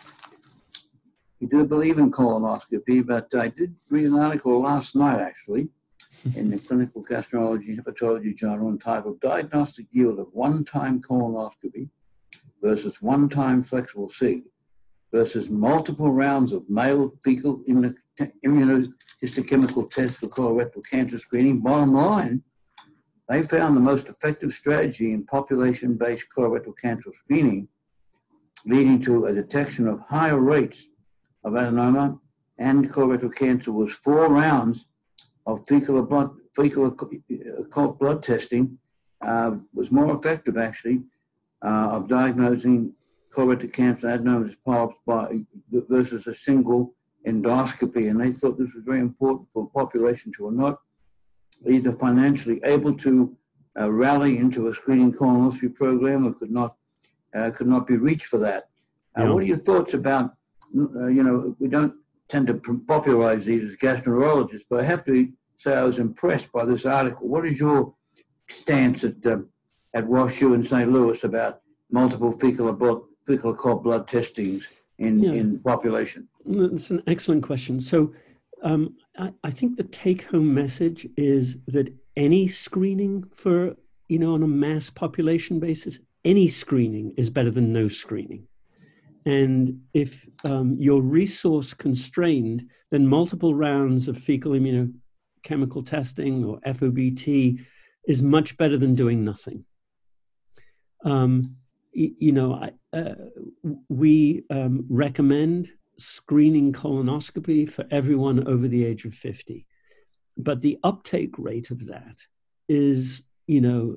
you 1.41 1.49
do 1.49 1.67
believe 1.67 1.99
in 1.99 2.13
colonoscopy, 2.13 3.05
but 3.05 3.35
I 3.35 3.49
did 3.49 3.75
read 3.91 4.07
an 4.07 4.21
article 4.21 4.63
last 4.63 4.95
night, 4.95 5.21
actually, 5.21 5.67
in 6.37 6.51
the 6.51 6.59
Clinical 6.59 7.03
Gastroenterology 7.03 7.81
Hepatology 7.81 8.37
Journal 8.37 8.69
entitled 8.69 9.19
Diagnostic 9.21 9.87
Yield 9.91 10.21
of 10.21 10.29
One-Time 10.33 11.03
Colonoscopy 11.03 11.89
versus 12.63 13.03
One-Time 13.03 13.65
Flexible 13.65 14.11
SIG 14.11 14.45
versus 15.13 15.51
multiple 15.51 16.13
rounds 16.13 16.53
of 16.53 16.71
male 16.71 17.13
fecal 17.25 17.65
immunohistochemical 17.69 19.91
tests 19.91 20.21
for 20.21 20.29
colorectal 20.29 20.87
cancer 20.89 21.19
screening. 21.19 21.59
Bottom 21.61 21.95
line, 21.95 22.45
they 23.29 23.43
found 23.43 23.77
the 23.77 23.81
most 23.81 24.09
effective 24.09 24.53
strategy 24.53 25.13
in 25.13 25.25
population-based 25.25 26.27
colorectal 26.35 26.77
cancer 26.81 27.11
screening, 27.25 27.69
leading 28.65 29.01
to 29.03 29.27
a 29.27 29.33
detection 29.33 29.87
of 29.87 30.01
higher 30.01 30.39
rates 30.39 30.89
of 31.45 31.53
adenoma 31.53 32.19
and 32.59 32.91
colorectal 32.91 33.35
cancer 33.35 33.73
was 33.73 33.93
four 33.93 34.29
rounds 34.29 34.87
of 35.47 35.65
fecal 35.69 36.03
blood, 36.03 36.31
fecal 36.57 36.87
occult 37.59 37.99
blood 37.99 38.23
testing 38.23 38.79
uh, 39.23 39.53
was 39.75 39.91
more 39.91 40.15
effective 40.17 40.57
actually 40.57 41.03
uh, 41.65 41.91
of 41.93 42.09
diagnosing 42.09 42.93
colorectal 43.33 43.73
cancer 43.73 44.09
adenomas 44.09 44.57
polyps 44.65 44.97
by, 45.07 45.41
versus 45.71 46.27
a 46.27 46.35
single 46.35 46.95
endoscopy. 47.27 48.11
And 48.11 48.21
they 48.21 48.33
thought 48.33 48.59
this 48.59 48.75
was 48.75 48.85
very 48.85 49.01
important 49.01 49.49
for 49.53 49.71
populations 49.71 50.37
who 50.37 50.49
are 50.49 50.53
not 50.53 50.79
either 51.67 51.93
financially 51.93 52.61
able 52.65 52.95
to 52.95 53.37
uh, 53.79 53.91
rally 53.91 54.39
into 54.39 54.69
a 54.69 54.75
screening 54.75 55.13
colonoscopy 55.13 55.75
program 55.75 56.27
or 56.27 56.35
could 56.35 56.51
not 56.51 56.77
uh, 57.35 57.51
could 57.51 57.67
not 57.67 57.87
be 57.87 57.97
reached 57.97 58.27
for 58.27 58.39
that. 58.39 58.69
Uh, 59.19 59.25
yeah. 59.25 59.31
What 59.31 59.43
are 59.43 59.47
your 59.47 59.59
thoughts 59.59 59.95
about? 59.95 60.35
Uh, 60.77 61.07
you 61.07 61.23
know, 61.23 61.55
we 61.59 61.69
don't 61.69 61.95
tend 62.29 62.47
to 62.47 62.55
popularize 62.87 63.45
these 63.45 63.71
as 63.71 63.77
gastroenterologists, 63.77 64.65
but 64.69 64.81
I 64.81 64.85
have 64.85 65.05
to 65.07 65.29
say 65.57 65.75
I 65.75 65.85
was 65.85 65.99
impressed 65.99 66.53
by 66.53 66.65
this 66.65 66.87
article. 66.87 67.29
What 67.29 67.47
is 67.47 67.59
your 67.59 67.95
stance 68.49 69.05
at 69.05 69.25
um, 69.27 69.49
at 69.95 70.05
WashU 70.05 70.55
in 70.55 70.63
St. 70.63 70.91
Louis 70.91 71.23
about 71.25 71.61
multiple 71.91 72.33
fecal 72.33 72.73
blood 72.73 73.01
fecal 73.27 73.53
occult 73.53 73.83
blood 73.83 74.07
testings 74.09 74.69
in 74.99 75.23
yeah. 75.23 75.33
in 75.33 75.59
population? 75.61 76.29
That's 76.45 76.91
an 76.91 77.03
excellent 77.07 77.43
question. 77.43 77.81
So 77.81 78.13
um, 78.63 78.97
I, 79.17 79.33
I, 79.45 79.51
think 79.51 79.77
the 79.77 79.85
take 79.85 80.23
home 80.23 80.53
message 80.53 81.07
is 81.17 81.57
that 81.69 81.93
any 82.17 82.49
screening 82.49 83.25
for, 83.33 83.77
you 84.09 84.19
know, 84.19 84.35
on 84.35 84.43
a 84.43 84.49
mass 84.49 84.91
population 84.91 85.61
basis, 85.61 85.99
any 86.25 86.49
screening 86.49 87.15
is 87.17 87.31
better 87.31 87.51
than 87.51 87.73
no 87.73 87.89
screening. 87.89 88.47
And 89.27 89.81
if 89.95 90.27
um, 90.45 90.77
you're 90.79 91.03
resource 91.03 91.75
constrained, 91.75 92.65
then 92.91 93.07
multiple 93.07 93.55
rounds 93.55 94.09
of 94.09 94.19
fecal 94.19 94.53
immunochemical 94.53 95.85
testing 95.85 96.45
or 96.45 96.61
FOBT 96.61 97.65
is 98.07 98.23
much 98.23 98.57
better 98.57 98.79
than 98.79 98.95
doing 98.95 99.25
nothing. 99.25 99.65
Um, 101.05 101.57
you 101.93 102.33
know, 102.33 102.71
uh, 102.93 103.15
we 103.89 104.45
um, 104.51 104.87
recommend 104.89 105.71
screening 105.99 106.73
colonoscopy 106.73 107.69
for 107.69 107.85
everyone 107.91 108.47
over 108.47 108.69
the 108.69 108.85
age 108.85 109.05
of 109.05 109.15
50. 109.15 109.67
But 110.37 110.61
the 110.61 110.79
uptake 110.85 111.35
rate 111.39 111.71
of 111.71 111.87
that 111.87 112.19
is, 112.69 113.23
you 113.47 113.61
know, 113.61 113.97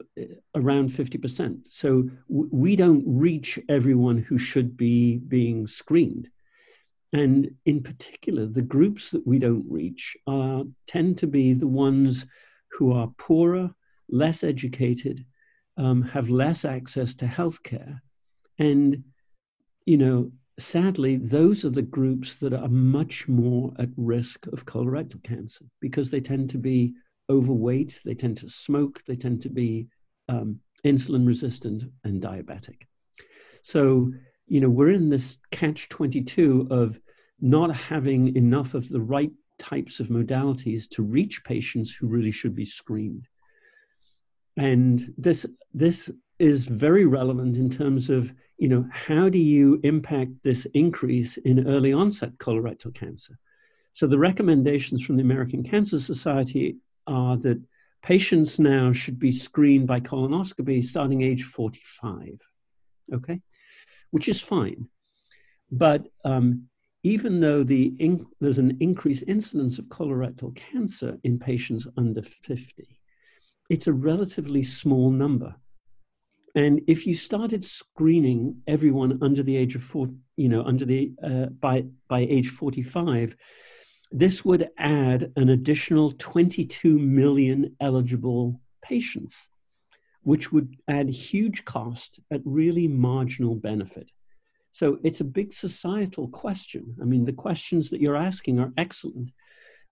around 0.56 0.90
50%. 0.90 1.68
So 1.70 2.10
w- 2.30 2.50
we 2.52 2.76
don't 2.76 3.04
reach 3.06 3.60
everyone 3.70 4.18
who 4.18 4.38
should 4.38 4.76
be 4.76 5.18
being 5.18 5.68
screened. 5.68 6.30
And 7.14 7.56
in 7.66 7.84
particular, 7.84 8.46
the 8.46 8.62
groups 8.62 9.12
that 9.12 9.28
we 9.28 9.38
don't 9.38 9.66
reach 9.70 10.16
are, 10.28 10.64
tend 10.88 11.18
to 11.20 11.28
be 11.28 11.54
the 11.54 11.68
ones 11.68 12.26
who 12.72 12.94
are 12.94 13.14
poorer, 13.18 13.70
less 14.10 14.44
educated, 14.44 15.26
um, 15.78 16.02
have 16.02 16.30
less 16.30 16.66
access 16.66 17.14
to 17.16 17.26
healthcare. 17.26 18.00
And, 18.58 19.04
you 19.86 19.98
know, 19.98 20.32
sadly, 20.60 21.18
those 21.18 21.66
are 21.66 21.70
the 21.70 21.82
groups 21.82 22.36
that 22.36 22.54
are 22.54 22.70
much 22.70 23.28
more 23.28 23.74
at 23.80 23.90
risk 23.98 24.48
of 24.48 24.66
colorectal 24.66 25.24
cancer 25.24 25.66
because 25.80 26.12
they 26.12 26.22
tend 26.22 26.50
to 26.52 26.58
be 26.58 26.94
overweight, 27.30 28.00
they 28.04 28.14
tend 28.14 28.38
to 28.38 28.50
smoke, 28.50 29.02
they 29.08 29.16
tend 29.16 29.42
to 29.42 29.50
be 29.50 29.88
um, 30.30 30.60
insulin 30.86 31.26
resistant 31.26 31.84
and 32.04 32.22
diabetic. 32.22 32.82
So, 33.64 34.12
you 34.48 34.60
know, 34.60 34.70
we're 34.70 34.92
in 34.92 35.10
this 35.10 35.38
catch 35.52 35.88
22 35.90 36.68
of 36.70 37.00
not 37.40 37.76
having 37.76 38.36
enough 38.36 38.74
of 38.74 38.90
the 38.90 39.02
right 39.02 39.32
types 39.58 40.00
of 40.00 40.08
modalities 40.08 40.90
to 40.90 41.04
reach 41.04 41.44
patients 41.44 41.94
who 41.94 42.08
really 42.08 42.32
should 42.32 42.56
be 42.56 42.66
screened. 42.66 43.28
And 44.58 45.14
this, 45.18 45.46
this 45.74 46.10
is 46.42 46.66
very 46.66 47.06
relevant 47.06 47.56
in 47.56 47.70
terms 47.70 48.10
of 48.10 48.34
you 48.62 48.68
know, 48.68 48.86
how 48.92 49.28
do 49.28 49.40
you 49.40 49.80
impact 49.84 50.32
this 50.44 50.68
increase 50.76 51.38
in 51.38 51.68
early 51.68 51.94
onset 51.94 52.38
colorectal 52.38 52.94
cancer? 52.94 53.40
So 53.94 54.06
the 54.06 54.20
recommendations 54.20 55.04
from 55.04 55.18
the 55.18 55.24
American 55.24 55.64
Cancer 55.64 56.00
Society 56.00 56.78
are 57.08 57.38
that 57.38 57.60
patients 58.04 58.60
now 58.60 58.92
should 58.92 59.18
be 59.18 59.32
screened 59.32 59.88
by 59.88 60.00
colonoscopy 60.00 60.84
starting 60.84 61.24
age 61.24 61.42
45, 61.42 62.40
okay, 63.12 63.42
which 64.12 64.28
is 64.28 64.40
fine. 64.40 64.88
But 65.72 66.06
um, 66.24 66.68
even 67.02 67.40
though 67.40 67.64
the 67.64 67.96
there's 68.40 68.60
an 68.60 68.78
increased 68.80 69.24
incidence 69.28 69.80
of 69.80 69.86
colorectal 69.86 70.56
cancer 70.56 71.18
in 71.24 71.40
patients 71.40 71.88
under 71.98 72.22
50, 72.22 73.00
it's 73.72 73.88
a 73.88 73.94
relatively 73.94 74.62
small 74.62 75.10
number. 75.10 75.56
And 76.56 76.82
if 76.88 77.08
you 77.08 77.16
started 77.16 77.64
screening 77.64 78.62
everyone 78.68 79.20
under 79.22 79.42
the 79.42 79.56
age 79.56 79.76
of 79.76 79.84
four, 79.84 80.10
you 80.36 80.50
know, 80.50 80.64
under 80.64 80.86
the 80.86 81.12
uh, 81.24 81.46
by 81.46 81.86
by 82.08 82.22
age 82.22 82.50
45, 82.50 83.36
this 84.12 84.44
would 84.44 84.70
add 84.78 85.32
an 85.38 85.50
additional 85.50 86.12
22 86.18 87.00
million 87.00 87.76
eligible 87.80 88.60
patients, 88.84 89.48
which 90.24 90.52
would 90.52 90.76
add 90.90 91.10
huge 91.10 91.64
cost 91.64 92.20
at 92.32 92.42
really 92.44 92.88
marginal 92.88 93.56
benefit. 93.56 94.12
So 94.74 95.00
it's 95.04 95.22
a 95.22 95.26
big 95.26 95.54
societal 95.54 96.28
question. 96.30 96.96
I 97.02 97.06
mean, 97.06 97.26
the 97.26 97.34
questions 97.34 97.90
that 97.90 98.02
you're 98.02 98.16
asking 98.16 98.60
are 98.60 98.74
excellent. 98.78 99.32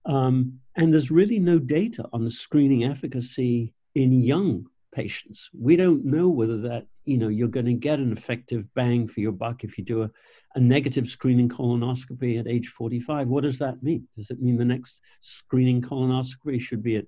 Um, 0.06 0.60
and 0.76 0.92
there's 0.92 1.10
really 1.10 1.38
no 1.38 1.58
data 1.58 2.08
on 2.12 2.24
the 2.24 2.30
screening 2.30 2.84
efficacy 2.84 3.74
in 3.94 4.22
young 4.22 4.66
patients. 4.92 5.48
We 5.58 5.76
don't 5.76 6.04
know 6.04 6.28
whether 6.28 6.58
that, 6.58 6.86
you 7.04 7.18
know, 7.18 7.28
you're 7.28 7.48
going 7.48 7.66
to 7.66 7.74
get 7.74 7.98
an 7.98 8.12
effective 8.12 8.72
bang 8.74 9.06
for 9.06 9.20
your 9.20 9.32
buck 9.32 9.64
if 9.64 9.78
you 9.78 9.84
do 9.84 10.02
a, 10.02 10.10
a 10.54 10.60
negative 10.60 11.08
screening 11.08 11.48
colonoscopy 11.48 12.38
at 12.38 12.46
age 12.46 12.68
45. 12.68 13.28
What 13.28 13.44
does 13.44 13.58
that 13.58 13.82
mean? 13.82 14.06
Does 14.16 14.30
it 14.30 14.42
mean 14.42 14.56
the 14.56 14.64
next 14.64 15.00
screening 15.20 15.80
colonoscopy 15.80 16.60
should 16.60 16.82
be 16.82 16.96
at, 16.96 17.06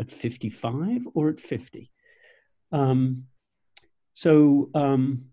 at 0.00 0.10
55 0.10 1.06
or 1.14 1.28
at 1.28 1.40
50? 1.40 1.90
Um, 2.72 3.24
so, 4.14 4.70
um, 4.74 5.26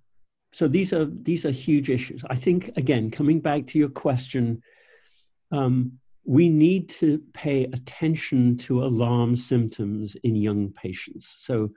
so 0.52 0.68
these 0.70 0.94
are 0.94 1.06
these 1.06 1.46
are 1.46 1.52
huge 1.52 1.90
issues. 1.90 2.24
I 2.30 2.36
think 2.36 2.72
again, 2.78 3.12
coming 3.12 3.42
back 3.42 3.68
to 3.68 3.78
your 3.78 3.90
question, 3.90 4.62
um, 5.52 6.00
we 6.24 6.50
need 6.50 6.90
to 6.90 7.22
pay 7.34 7.66
attention 7.66 8.58
to 8.58 8.84
alarm 8.84 9.36
symptoms 9.36 10.16
in 10.24 10.36
young 10.36 10.72
patients. 10.72 11.34
So 11.38 11.72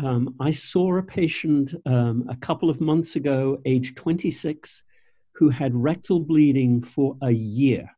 um, 0.00 0.34
I 0.40 0.50
saw 0.50 0.96
a 0.96 1.02
patient 1.02 1.74
um, 1.86 2.24
a 2.28 2.36
couple 2.36 2.68
of 2.68 2.80
months 2.80 3.16
ago, 3.16 3.60
age 3.64 3.94
26, 3.94 4.82
who 5.32 5.50
had 5.50 5.74
rectal 5.74 6.20
bleeding 6.20 6.82
for 6.82 7.16
a 7.22 7.30
year. 7.30 7.88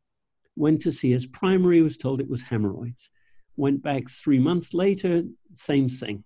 Went 0.57 0.81
to 0.83 0.93
see 0.93 1.11
his 1.11 1.27
primary, 1.27 1.83
was 1.83 1.97
told 1.97 2.21
it 2.21 2.29
was 2.29 2.43
hemorrhoids. 2.43 3.11
Went 3.57 3.83
back 3.83 4.11
three 4.11 4.39
months 4.39 4.75
later, 4.75 5.23
same 5.53 5.89
thing. 5.89 6.23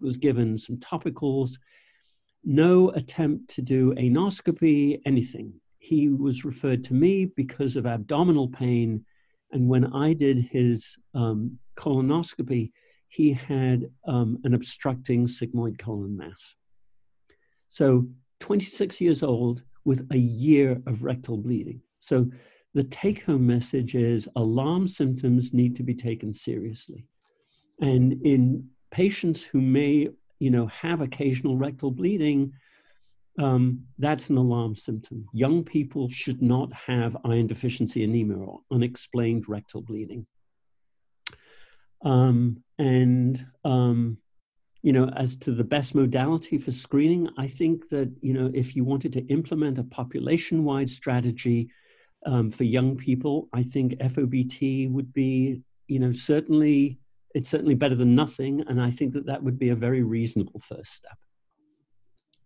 Was 0.00 0.16
given 0.16 0.58
some 0.58 0.76
topicals, 0.78 1.58
no 2.44 2.90
attempt 2.90 3.48
to 3.54 3.62
do 3.62 3.94
anoscopy, 3.94 5.00
anything. 5.06 5.52
He 5.78 6.08
was 6.08 6.44
referred 6.44 6.82
to 6.84 6.94
me 6.94 7.26
because 7.26 7.76
of 7.76 7.86
abdominal 7.86 8.48
pain. 8.48 9.04
And 9.52 9.68
when 9.68 9.92
I 9.92 10.12
did 10.12 10.38
his 10.38 10.96
um, 11.14 11.58
colonoscopy, 11.76 12.72
he 13.12 13.30
had 13.30 13.90
um, 14.06 14.38
an 14.44 14.54
obstructing 14.54 15.26
sigmoid 15.26 15.78
colon 15.78 16.16
mass. 16.16 16.54
So 17.68 18.06
26 18.40 19.02
years 19.02 19.22
old 19.22 19.62
with 19.84 20.06
a 20.12 20.18
year 20.18 20.80
of 20.86 21.02
rectal 21.02 21.36
bleeding. 21.36 21.82
So 21.98 22.30
the 22.72 22.84
take 22.84 23.22
home 23.24 23.46
message 23.46 23.94
is 23.94 24.28
alarm 24.34 24.88
symptoms 24.88 25.52
need 25.52 25.76
to 25.76 25.82
be 25.82 25.94
taken 25.94 26.32
seriously. 26.32 27.06
And 27.82 28.14
in 28.24 28.66
patients 28.90 29.42
who 29.42 29.60
may, 29.60 30.08
you 30.38 30.50
know, 30.50 30.66
have 30.68 31.02
occasional 31.02 31.58
rectal 31.58 31.90
bleeding, 31.90 32.54
um, 33.38 33.84
that's 33.98 34.30
an 34.30 34.38
alarm 34.38 34.74
symptom. 34.74 35.26
Young 35.34 35.64
people 35.64 36.08
should 36.08 36.40
not 36.40 36.72
have 36.72 37.14
iron 37.26 37.46
deficiency 37.46 38.04
anemia 38.04 38.38
or 38.38 38.60
unexplained 38.70 39.50
rectal 39.50 39.82
bleeding. 39.82 40.26
Um, 42.04 42.62
and 42.78 43.46
um, 43.64 44.18
you 44.82 44.92
know, 44.92 45.08
as 45.10 45.36
to 45.36 45.52
the 45.52 45.64
best 45.64 45.94
modality 45.94 46.58
for 46.58 46.72
screening, 46.72 47.28
I 47.38 47.46
think 47.46 47.88
that 47.90 48.12
you 48.20 48.34
know, 48.34 48.50
if 48.52 48.74
you 48.74 48.84
wanted 48.84 49.12
to 49.14 49.26
implement 49.26 49.78
a 49.78 49.84
population-wide 49.84 50.90
strategy 50.90 51.70
um, 52.26 52.50
for 52.50 52.64
young 52.64 52.96
people, 52.96 53.48
I 53.52 53.62
think 53.62 53.94
FOBT 53.94 54.90
would 54.90 55.12
be, 55.12 55.62
you 55.86 55.98
know, 55.98 56.12
certainly 56.12 56.98
it's 57.34 57.48
certainly 57.48 57.74
better 57.74 57.94
than 57.94 58.14
nothing, 58.14 58.64
and 58.68 58.80
I 58.80 58.90
think 58.90 59.12
that 59.14 59.26
that 59.26 59.42
would 59.42 59.58
be 59.58 59.70
a 59.70 59.76
very 59.76 60.02
reasonable 60.02 60.60
first 60.60 60.92
step. 60.92 61.16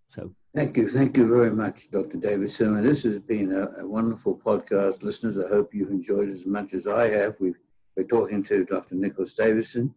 So. 0.09 0.33
Thank 0.55 0.77
you. 0.77 0.88
Thank 0.88 1.16
you 1.19 1.29
very 1.29 1.51
much, 1.51 1.90
Dr. 1.90 2.16
David 2.16 2.51
Sermon. 2.51 2.83
This 2.83 3.03
has 3.03 3.19
been 3.19 3.53
a, 3.53 3.83
a, 3.83 3.87
wonderful 3.87 4.40
podcast. 4.42 5.03
Listeners, 5.03 5.37
I 5.37 5.49
hope 5.49 5.75
you've 5.75 5.90
enjoyed 5.90 6.31
it 6.31 6.33
as 6.33 6.47
much 6.47 6.73
as 6.73 6.87
I 6.87 7.09
have. 7.09 7.35
we 7.40 7.53
are 7.96 8.04
talking 8.04 8.42
to 8.44 8.64
Dr. 8.64 8.94
Nicholas 8.94 9.35
Davidson 9.35 9.94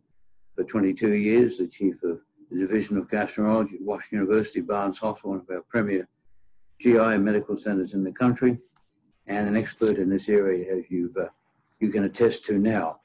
for 0.56 0.64
22 0.64 1.14
years, 1.14 1.58
the 1.58 1.68
chief 1.68 2.02
of 2.04 2.20
the 2.50 2.58
Division 2.58 2.98
of 2.98 3.08
Gastroenterology 3.08 3.76
at 3.76 3.82
Washington 3.82 4.26
University, 4.26 4.62
Barnes 4.62 4.98
Hospital, 4.98 5.32
one 5.32 5.40
of 5.40 5.50
our 5.50 5.62
premier 5.70 6.08
GI 6.82 7.18
medical 7.18 7.58
centers 7.58 7.94
in 7.94 8.04
the 8.04 8.12
country, 8.12 8.58
and 9.28 9.48
an 9.48 9.58
expert 9.58 9.98
in 9.98 10.10
this 10.10 10.30
area, 10.30 10.78
as 10.78 10.86
you've, 10.90 11.16
uh, 11.18 11.28
you 11.80 11.90
can 11.90 12.06
attest 12.06 12.46
to 12.46 12.58
now. 12.58 13.00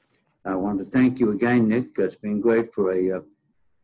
I 0.45 0.55
want 0.55 0.79
to 0.79 0.85
thank 0.85 1.19
you 1.19 1.31
again, 1.31 1.67
Nick. 1.67 1.97
It's 1.97 2.15
been 2.15 2.39
great 2.39 2.73
for 2.73 2.91
a 2.91 3.17
uh, 3.17 3.21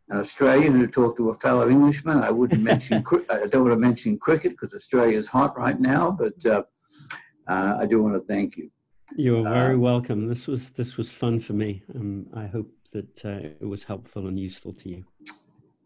an 0.09 0.19
Australian 0.19 0.75
who 0.75 0.87
talked 0.87 1.17
to 1.17 1.29
a 1.29 1.33
fellow 1.33 1.69
Englishman. 1.69 2.17
I 2.17 2.31
wouldn't 2.31 2.61
mention, 2.71 3.03
I 3.29 3.47
don't 3.47 3.63
want 3.63 3.73
to 3.73 3.77
mention 3.77 4.17
cricket 4.17 4.51
because 4.51 4.73
Australia 4.73 5.17
is 5.17 5.27
hot 5.27 5.57
right 5.57 5.79
now, 5.79 6.11
but 6.11 6.45
uh, 6.45 6.63
uh, 7.47 7.77
I 7.79 7.85
do 7.85 8.03
want 8.03 8.15
to 8.15 8.21
thank 8.21 8.57
you. 8.57 8.69
You 9.15 9.37
are 9.37 9.43
very 9.43 9.75
uh, 9.75 9.79
welcome. 9.79 10.27
This 10.27 10.47
was 10.47 10.69
this 10.71 10.97
was 10.97 11.11
fun 11.11 11.39
for 11.39 11.53
me. 11.53 11.83
Um, 11.95 12.27
I 12.33 12.45
hope 12.45 12.71
that 12.93 13.25
uh, 13.25 13.49
it 13.59 13.67
was 13.67 13.83
helpful 13.83 14.27
and 14.27 14.39
useful 14.39 14.73
to 14.73 14.89
you. 14.89 15.05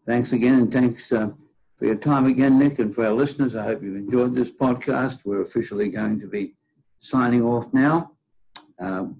Thanks 0.06 0.32
again, 0.32 0.54
and 0.54 0.72
thanks 0.72 1.12
uh, 1.12 1.30
for 1.78 1.86
your 1.86 1.96
time 1.96 2.26
again, 2.26 2.58
Nick, 2.58 2.78
and 2.78 2.94
for 2.94 3.04
our 3.04 3.12
listeners. 3.12 3.56
I 3.56 3.64
hope 3.64 3.82
you've 3.82 3.96
enjoyed 3.96 4.34
this 4.34 4.50
podcast. 4.50 5.20
We're 5.24 5.42
officially 5.42 5.88
going 5.88 6.20
to 6.20 6.28
be 6.28 6.54
signing 7.00 7.42
off 7.42 7.74
now. 7.74 8.12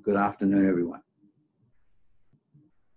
good 0.03 0.17
afternoon, 0.17 0.69
everyone. 0.69 1.03